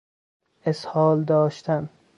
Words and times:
اسهال 0.65 1.23
داشتن 1.23 1.89